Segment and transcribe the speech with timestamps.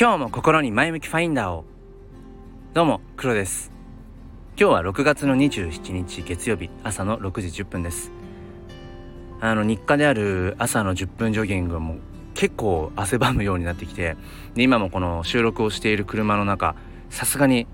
[0.00, 1.66] 今日も心に前向きファインダーを。
[2.72, 3.70] どうも黒です。
[4.58, 8.10] 今日は6月の27日月曜日朝の6時10分です。
[9.42, 11.96] あの日課である朝の10分ジョギングも
[12.32, 14.16] 結構汗ばむようになってきて
[14.54, 16.76] で今もこの収録をしている車の中
[17.10, 17.66] さすがに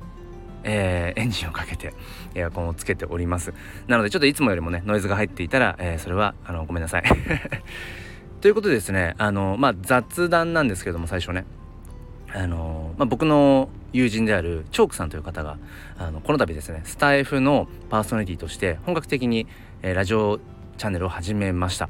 [0.65, 1.95] えー、エンジンをかけて
[2.35, 3.55] エアコンをつけております。
[3.87, 7.05] なのでちょっといつもよりもねノイズが入っていたら、えー、それはあのごめんなさい。
[8.43, 11.45] ということでですねあのまあ雑談なんですけども最初ね。
[12.37, 15.57] あのまあ、僕の友人であるチョークさんという方が
[15.97, 19.47] あのこの度ですねスタイフのパーソナリティとして本格的に、
[19.81, 20.39] えー、ラジオ
[20.77, 21.89] チャンネルを始めました。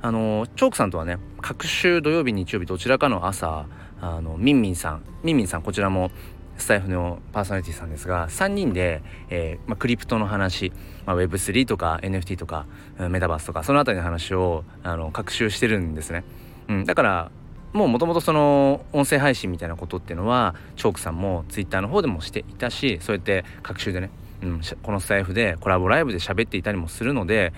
[0.00, 3.66] あのチョークさんとはね各週土曜日日曜日どちらかの朝
[4.00, 6.10] あのミンミンさんミンミンさんこちらも
[6.56, 10.72] スタイフのパーソナリティさんですが3人で、えーまあ、クリプトの話、
[11.06, 12.66] まあ、Web3 とか NFT とか
[12.98, 16.24] メタバースとかその辺りの話をあの学習してるんですね、
[16.68, 17.30] うん、だから
[17.72, 24.10] もうもともとその音声配信みたいなことっていうのはチョークさんも Twitter の方でもしていたしそうやって各週でね、
[24.42, 27.52] うん、このスタイフでコラボライブで喋っていたりもするので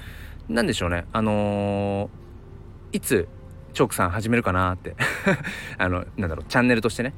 [0.48, 1.06] 何でしょうね。
[1.12, 3.28] あのー、いつ
[3.72, 4.94] チョークさん始めるかなって。
[5.78, 7.14] あのなんだろうチャンネルとしてね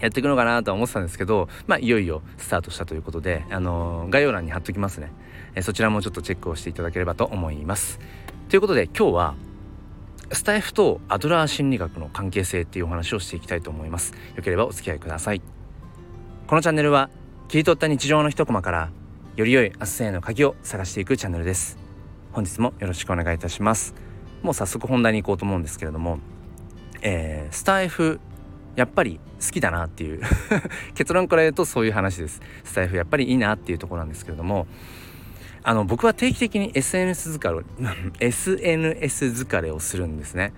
[0.00, 5.12] やっていくのかなとは思ってたんですけどまあいよいよスタートしたということで、あのー、概要欄に貼っときますね、
[5.54, 8.00] えそちらもちょっとチェックをしていただければと思います。
[8.48, 9.34] ということで今日は
[10.32, 14.14] スタイフとアドラー心理学の関係性っていうお話をしていきたいと思います。
[14.36, 15.42] よければお付き合いください。
[16.46, 17.10] このチャンネルは
[17.48, 18.90] 切り取った日常の一コマから
[19.34, 21.78] より良い明日への鍵を探していくチャンネルです。
[22.30, 23.94] 本日もよろしくお願いいたします。
[24.42, 26.20] もう早速本題に行こうと思うんですけれども、
[27.02, 28.20] えー、スタイフ
[28.76, 30.22] やっぱり好きだなっていう
[30.94, 32.40] 結論から言うとそういう話です。
[32.62, 34.68] スタイフやっぱりいいなっていうところなんですけれども
[35.62, 37.64] あの僕は定期的に SNS 疲れ
[38.18, 40.52] SNS 疲れをするんですね。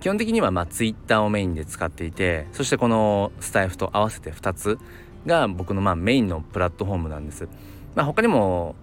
[0.00, 4.78] 基本的にはまあ Twitter をメインで使っていてそしてこのスタイフと合わせて2つ
[5.26, 7.46] が僕のまあメインのプラットフォームなんです、
[7.94, 8.74] まあ、他にも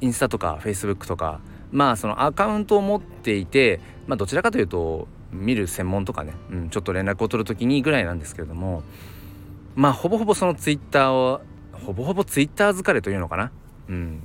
[0.00, 1.40] インスタとか Facebook とか
[1.72, 8.82] まあそのアカウントを持っていて、まあ、どちらかというと見る専門とかね、うん、ちょっと連絡を取る時にぐらいなんですけれども
[9.74, 11.42] まあほぼほぼその Twitter を
[11.72, 13.52] ほぼほぼ Twitter 疲れというのかな、
[13.90, 14.22] うん、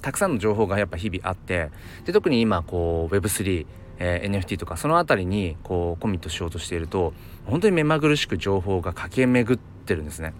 [0.00, 1.70] たくさんの情報がやっぱ日々あって
[2.04, 3.66] で特に今こう Web3
[3.98, 7.12] えー、NFT とかその辺りにこうコミットしようとしていると
[7.46, 10.34] 本当に目まぐるしく情報が駆け巡ってるんですね。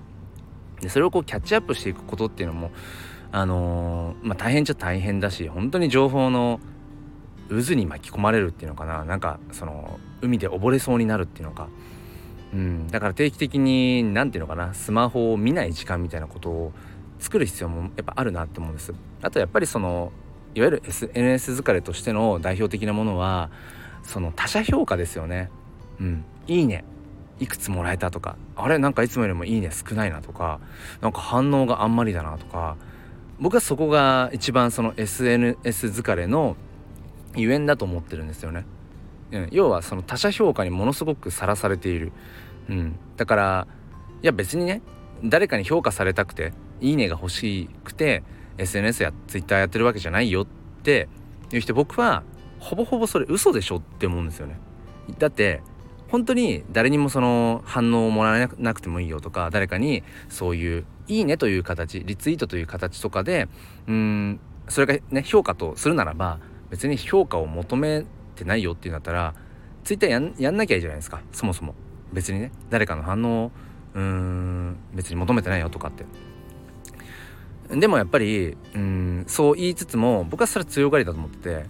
[0.81, 2.73] でそれをこうキャッチアップしていくことっていうのも
[3.31, 6.61] あのー、まあ、大変っちゃ大変だし本当に情報の
[7.49, 9.05] 渦に巻き込まれるっていうのかな。
[9.05, 11.69] なんかその海で溺れそうになるっていうのか、
[12.53, 16.73] うん、だから定期的に何ていうのかなスマホを見ない時間みたいなことを
[17.25, 18.93] 作る必要もやっぱあるなって思うんです。
[19.23, 20.13] あとやっぱりその
[20.55, 23.51] いわゆる SNS 疲れとしての代表的なものは
[24.03, 25.51] その他者評価ですよね。
[26.01, 26.25] うん。
[26.47, 26.85] いいね。
[27.41, 28.37] いくつもらえたとか。
[28.55, 30.61] あれなんかいつもよりもいいね少ないなとか。
[31.01, 32.77] なんか反応があんまりだなとか。
[33.41, 36.57] 僕はそこが一番その SNS 疲れの
[37.37, 38.65] ゆえんだと思ってるんですよね、
[39.33, 42.13] うん、要はその他者評価にものすごくさらされている、
[42.69, 43.67] うん、だから
[44.23, 44.83] いや別にね
[45.25, 46.53] 誰かに評価されたくて
[46.85, 48.23] いいねが欲しくて
[48.59, 50.47] SNS や Twitter やってるわけじゃないよっ
[50.83, 51.09] て
[51.51, 52.23] 言う人僕は
[52.59, 54.59] ほぼほぼそれ嘘でしょって思うんですよね。
[55.19, 55.63] だって
[56.09, 63.49] 本当に誰にもその反応をもらえなくてもいいよとか誰かにそういう「いいね」という形リツイートという形とかで
[63.89, 66.39] うんそれがね評価とするならば
[66.71, 68.05] 別に評価を求め
[68.37, 69.35] てないよっていうんだったら
[69.85, 71.23] Twitter やんやんなきゃいいじゃないですか。
[71.33, 71.75] そもそも。
[72.13, 73.53] 別にね誰かの反応を
[73.95, 76.05] うん別に求めてないよとかって。
[77.71, 81.67] でもやっぱりうんそう言いつつも僕はそれは強がりだと思ってて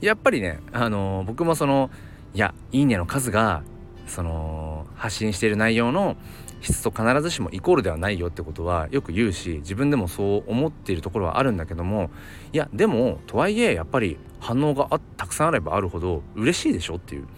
[0.00, 1.90] やっぱりねあの僕もその
[2.34, 3.62] いやいいねの数が
[4.06, 6.16] その発信している内容の
[6.60, 12.10] 質と必ずしもイコールではないよってことはよく言うし自分でもそう思っているところはあるんだけども
[12.52, 17.28] いやでもとはいえやっぱり反応がたくさんあればあるほど嬉しいでしょっていう、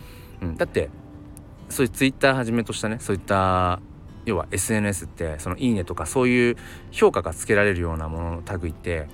[0.43, 0.88] うん、だって
[1.69, 3.81] そういうツイッターはじめとしたねそういった
[4.28, 6.56] 要は SNS ってその「いいね」とかそういう
[6.90, 9.08] 評価がつけられるようなものの類って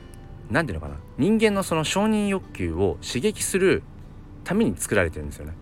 [0.50, 0.98] 何ていうのかな。
[1.18, 3.84] 人間のその承認欲求を刺激する
[4.42, 5.52] ために作られてるんですよね。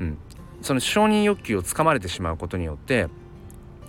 [0.00, 0.18] うん、
[0.62, 3.08] その承認欲求をつかまれてしまうことによって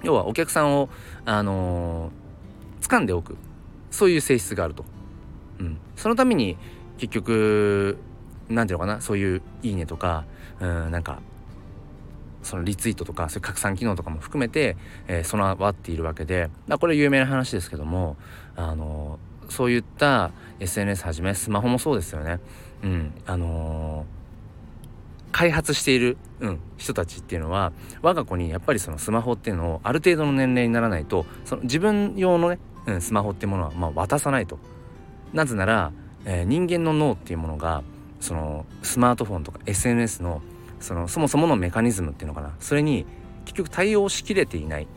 [0.01, 0.89] 要はお客さんを
[1.25, 3.37] あのー、掴んでおく。
[3.91, 4.83] そういう性質があると。
[5.59, 6.57] うん、そのために
[6.97, 7.99] 結局
[8.49, 8.99] 何ていうのかな。
[8.99, 10.25] そういう「いいね」とか
[10.59, 11.21] うんなんか
[12.43, 18.17] そのリツイートとかそういう拡散機能とかも含めて、えー、備わっているわけで、まあ、これ有名な話ですけども
[18.55, 19.19] あの
[19.49, 22.39] そういった SNS はじめスマホもそうですよね。
[22.83, 24.05] うん、あの
[25.31, 34.59] 開発している、うん、人たちっていうのは我が子にやっぱりそのスマホっていうのをある程度の年齢にならないとその自分用のね、うん、スマホっていうものはまあ渡さないと。
[35.33, 35.91] なぜなら、
[36.25, 37.83] えー、人間の脳っていうものが
[38.19, 40.41] そのスマートフォンとか SNS の
[40.83, 43.05] そのそもそものメカニズムっていうのかなそれに
[43.45, 44.87] 結局対応しきれていない、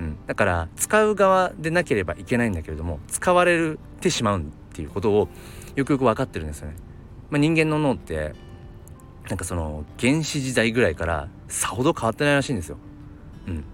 [0.00, 5.28] うん、だから使う側でなければいけないんだけれども使われてしまうっていうことを
[5.76, 6.76] よくよく分かってるんですよね。
[7.30, 8.34] まあ、人間の脳って
[9.28, 12.78] なんかその原始時代ぐらいからさほど変わってないらしいんですよ。
[13.46, 13.64] うん。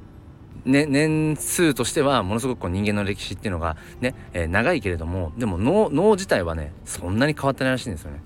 [0.64, 8.20] ね、年数としてはものすごくこう人間の歴史っていうのがね、えー、長いけれどもでも脳脳自体はねそんなに変わってないらしいんですよね。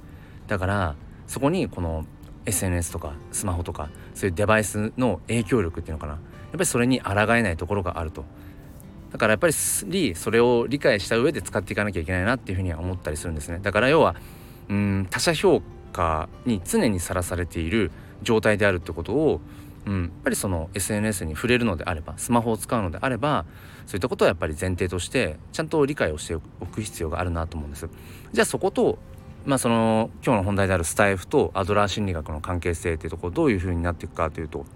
[0.47, 0.97] だから
[1.27, 2.05] そこにこの
[2.47, 6.21] SNS とかスマホとかそういうデバイスの影響力っていうのかなやっ
[6.53, 8.25] ぱりそれに抗えないところがあると。
[9.13, 9.53] だからやっぱり
[10.15, 13.61] それを理解した上で使っていかなきゃいけないなっていうふうには思ったりするんですね。
[13.63, 14.17] だから要は
[14.69, 15.63] うん他者評
[15.93, 17.91] 価に常にさらされている
[18.23, 19.41] 状態であるってことを、
[19.87, 23.47] うん、やっぱりその SNS に触れるのであればスマホを使うのであれば
[23.87, 27.89] そういったことはやっぱり前提としてちゃんと理解をしておく必要があるなと思うんです。
[28.33, 28.99] じゃあそこと
[29.47, 34.67] まあその今日の本題であるスタイフとアドラー心理学の関係性っていうところどういうふうになっていくかというと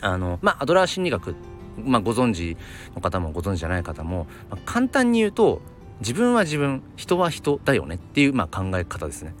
[0.00, 1.36] あのまあアドラー心理学
[1.78, 2.56] まあ、ご存知
[2.94, 5.62] の方もご存知じゃない方も、まあ、簡単に言うと
[6.00, 9.34] 自分は自分人は人だよねっていう、まあ、考え方ですね。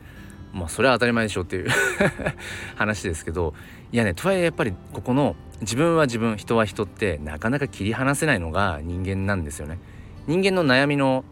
[0.52, 1.68] まあそれは当たり前でしょうっていう
[2.76, 3.54] 話ですけど
[3.90, 9.78] いやねとはいえやっぱりここの自分は自分人は人ってなかなか切り離せないのが人間なんですよね。
[10.26, 11.24] 人間の悩みの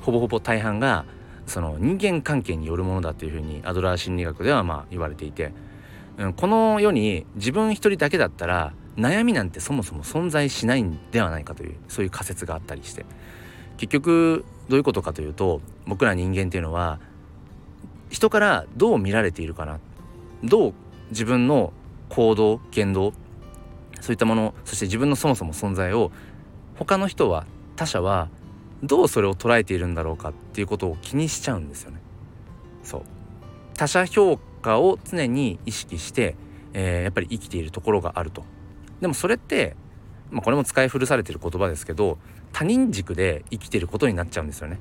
[0.00, 1.04] ほぼほぼ大半が
[1.48, 5.52] その人間関係によるものだというふうにアドラー心理学ではまあ言われていて、
[6.18, 13.04] うん、この世に自分一人だけだったら悩みなんてそもそも存在しないんではないかというそういう仮説があったりして。
[13.78, 17.00] 結局どういうことかというと僕ら人間っていうのは
[18.10, 19.80] 人からどう見られているかな
[20.44, 20.74] どう
[21.10, 21.72] 自分の
[22.10, 23.12] 行動言動
[24.00, 26.10] そういったものそして自分のそもそも存在を
[26.76, 27.46] 他の人は
[27.76, 28.28] 他者は
[28.82, 32.00] どうそれを捉えているんだろうかっていうことを気にしちゃうんですよね。
[32.82, 33.02] そう
[33.74, 36.36] 他者評価を常に意識して、
[36.72, 38.44] えー、やっぱり生きているところがあると。
[39.00, 39.76] でもそれって、
[40.30, 42.18] まあ、これも使い古されてる言葉ですけど
[42.52, 44.78] 他人軸で生きてることになっちゃうんですよね。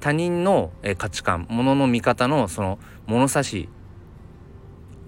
[0.00, 3.68] 他人の価値観ものの見方のその物差し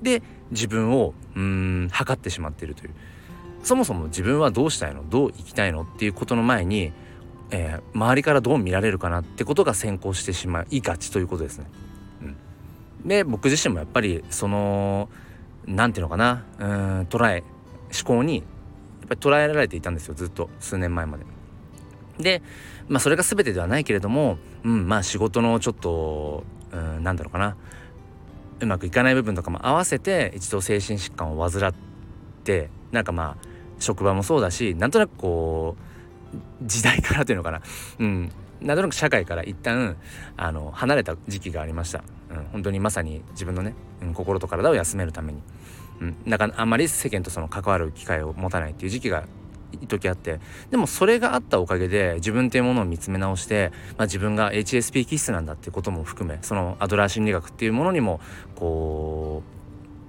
[0.03, 2.95] で自分をうん測ってしまっているという
[3.63, 5.09] そもそも自分はどうしたいの？
[5.09, 5.83] どう生きたいの？
[5.83, 6.93] っていうことの前に、
[7.53, 11.67] えー、周りからどう見られるかなってことが先行してしまいがちということですね。
[12.23, 15.11] うん、で僕自身もやっぱりその
[15.67, 17.45] 何て言うのかなうん捉え
[17.95, 18.45] 思考にやっ
[19.09, 21.25] ぱり捉えられていたんですよずっと数年前まで。
[22.19, 22.43] で
[22.89, 27.57] まあそれが全てではないけれども、うん、まあ仕事のちょっと、うん、なんだろうかな
[28.61, 31.75] うまくいかない部分とかも合わせて一度精神疾患を患っ
[32.45, 35.92] てなんかまあ職場もそうだしなんとなくこう
[36.63, 37.63] 時代からというのかな、
[37.99, 39.97] うん、なんとなく社会から一旦
[40.37, 45.43] あの離れた時期がありました、うん、本当にまさに自分のね、うん、心と体を休めるために、
[46.01, 49.25] うん、なんかあんまり世間とその関わる機会を持たないっていう時期が
[49.89, 50.41] 時あって
[50.71, 58.21] でもそれがあったおかげで自分っていうものを見つめ直して、まあ、自分が HSP 気質なんだってことも含めそのアドラー心理学っていうものにも
[58.55, 59.43] こ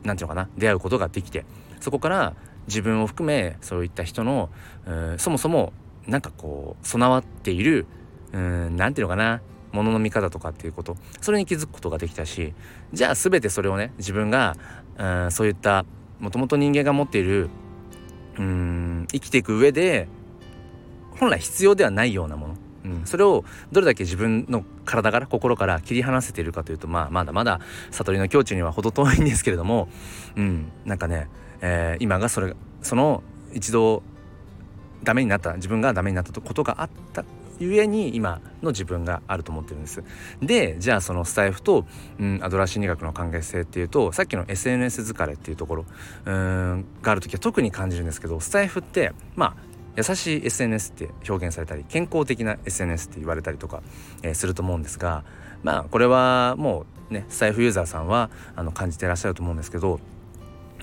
[0.03, 1.45] う何て言うのかな出会うことができて
[1.79, 2.35] そこから
[2.67, 4.49] 自分を含めそういった人の
[5.17, 5.73] そもそも
[6.07, 7.85] なんかこう備わっている
[8.31, 9.41] うん何て言うのかな
[9.71, 10.97] ものの見方とかっていうこと。
[11.21, 12.53] それに気づくことができたし
[12.91, 14.55] じゃあ全てそれをね自分が
[14.97, 15.85] うんそういった
[16.19, 17.49] もともと人間が持っている
[18.37, 20.07] うん生きていく上で
[21.19, 22.55] 本来必要ではないようなもの、
[22.85, 27.59] うん、それをどれだけ自分の体から心から切り離せているかというとまあまだまだ
[27.91, 29.89] 悟りの境地には程遠いんですけれども、
[30.35, 31.29] うん、なんかね、
[31.61, 34.03] えー、今がそれその一度
[35.03, 37.25] ダメになった自分がダメになったことがあった
[37.59, 40.03] ゆえに今の自分があると思ってるんです。
[40.41, 41.85] でじゃあそのスタイフと、
[42.19, 45.85] うん、アドラー心理学の関係性っていうとさっきの SNS 疲れっていうところ
[46.25, 49.55] うんがある時は特に感じるんですけどスタイフってまあ
[49.95, 53.83] 優しい SNS って表現されたり健康的な SNS って言われたりとか、
[54.23, 55.23] えー、すると思うんですが
[55.61, 59.99] まあこれはもうねスタイフユーザーさんはあの感じてらっしゃると思うんですけど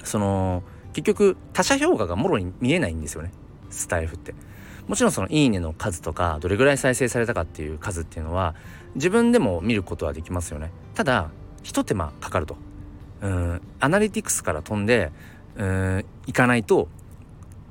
[0.04, 0.62] その
[0.92, 3.32] 結局他者評価がもろに見えないんですよね
[3.70, 4.34] スタイフって。
[4.88, 8.56] もちろんその「いいね」の数とかどれぐらい再生されたかっていう数っていうのは
[8.96, 10.72] 自分でも見ることはできますよね。
[10.94, 11.30] ただ
[11.62, 12.56] 一手間かかると。
[13.22, 15.12] うんアナリティクスから飛んで
[15.56, 16.88] うんいかないと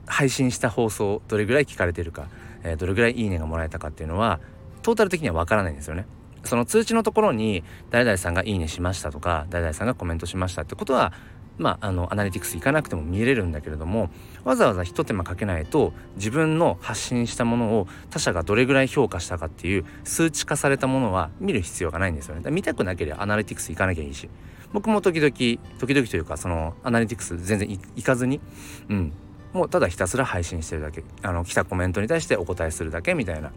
[0.05, 2.27] 配信した放送どれぐらい聞かれてるか、
[2.63, 4.39] えー、どれぐらいいいねがもらえたかっていうのは
[4.81, 6.05] トータル的にはわからないんですよね。
[6.43, 11.11] その通知のところに誰々さんがいいねしましたとか誰々さんがコメントしましたってことは
[11.59, 14.09] まあ、あのアナリティクス行かなくても見れるんだけれども
[14.45, 22.49] わざわざ一手間かけないと自分の発信したものを他者がどれぐらい評価したかっていう数値化されたものは見る必要がないんですよね。
[22.49, 24.29] 見たくなければアナリティクス行かなきゃいいし
[24.71, 28.39] 僕も時々時々というかそのアナリティクス全然行かずに、
[28.87, 29.13] うん、
[29.51, 33.51] もうただひたすら配信してるだけあの来たコメントに対してお答えするだけみたいな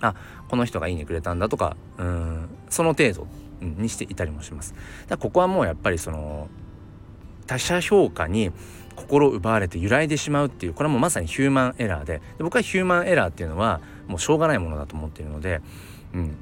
[0.00, 0.14] あ
[0.48, 3.26] この人がいいねくれたんだとかうんその程度
[3.60, 4.74] にしていたりもします。
[5.08, 6.48] だここはもうやっぱりその
[7.46, 8.50] 他者評価に
[8.96, 12.20] 心奪われて揺らいでしまうっていうこれはもうまさにヒューマンエラーで。
[12.38, 15.60] で僕はヒューマンエラーっていうのはもうしょうがないものだと思っているので、
[16.14, 16.36] うん、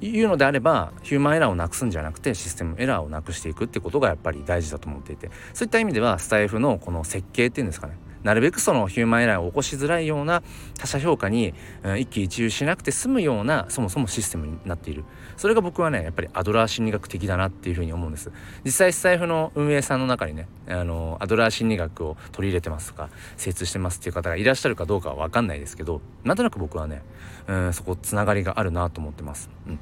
[0.00, 5.30] いうのであればヒューマンエラーをなくすんじゃなくてシステムエラーをなくしていくってことがやっぱり大事だと思っていて。
[5.52, 7.94] そういった意味ではスタイフのこの設計っていうんですかね。
[8.22, 10.42] なるべくそのヒューマンエラーを起こしづらいような
[10.78, 15.04] 他者評価に、うん、一喜一憂しなくて済むようなそもそもシステムになっている。
[15.36, 18.30] それが僕はねやっぱりアドラー心理学的だなっていうふうに思うんです。
[18.64, 27.02] 実際スタイフの運営さんの中にねあのアドラー心理学を取り入れてますとか精通してますっていう方がいらっしゃるかどうかは分かんないですけどなんとなく僕はね、
[27.46, 29.78] うん、そこつながりがあるなと思ってます、うん、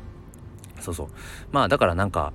[0.80, 1.09] そうそう。
[1.50, 2.33] まあだからなんか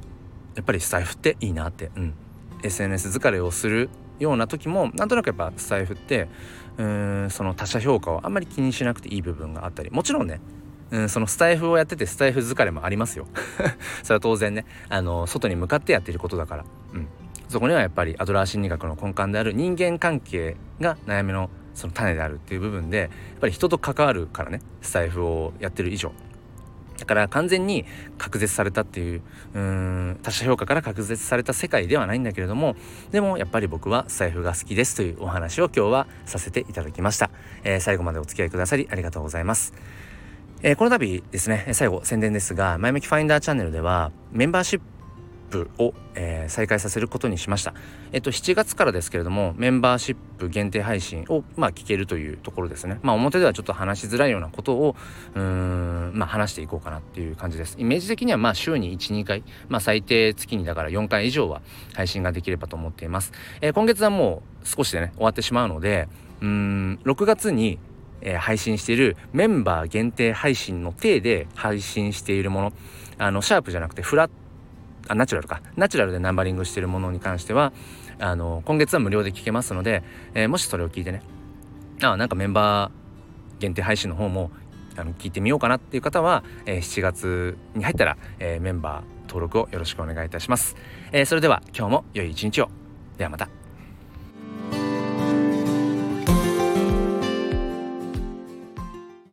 [0.55, 2.13] やっぱりスタイフっていいなって、うん、
[2.61, 6.27] SNS 疲れをするような時もなんとなくやっぱスタイフって
[6.77, 10.39] うんその他者評価をあんまり気にしなくていい部分があったりもちろんね
[10.91, 13.27] うんそのスタイフをやっててスタイフ疲れもありますよ。
[14.03, 17.07] それは当然ねあの外に向かってやっていることだから、うん、
[17.49, 26.11] そこにはやっぱりアドラー心理学の根幹である人間関係が悩みのその種であるっていう部分でやっぱり人と関わるからねスタイフをやってる以上。
[26.97, 27.85] だから完全に
[28.17, 29.21] 隔絶されたっていう
[29.53, 32.75] うん他者評価から隔絶された世界ではないんだけれども
[33.11, 37.29] でもやっぱり僕は財布が好きですというお話を今日はさせていただきました、
[37.63, 39.73] えー、最後までお付き合いくださりありがとうございます、
[40.61, 44.92] えー、この度ですね最後宣伝ですが前向きファインダーチャンネルではメンバーシップ
[45.53, 47.75] プを、えー、再開させることにしました。
[48.11, 52.99] えっと7月からですけれどもメンバーシップ限定配信をまあ聞けるというところですね。
[53.03, 54.95] まあ表ではちょっと話しづらいようなことを
[55.35, 57.75] うんまあ話していこうかなっていう感じです。
[57.77, 61.61] イメージ的にはまあ週に1、2回、まあ最低月にだから4回以上は
[61.93, 63.31] 配信ができればと思っています。
[63.61, 66.07] えー、今月はもう少しでね終わってしまうので
[66.41, 67.77] うーん6月に
[68.25, 72.73] え、配信しているメンバー限定配信の体で配信しているもの
[73.17, 74.31] あのシャープじゃなくてフラッ
[75.07, 75.61] あナチュラルか。
[75.75, 77.73] ナチュラルでナンバリングしてるものに関しては
[78.19, 81.21] あの今月は無料で聞けますので、えー、もしそれを聞いてね。
[82.01, 84.51] あなんかメンバー限定配信の方も
[84.97, 90.75] あの聞いてみようかなっていう方は、えー、7月に入ったら、えー、メンバー登録をよろしくお願いいたします、
[91.11, 92.69] え、それでは今日も良い一日を。
[93.17, 93.62] ではまた。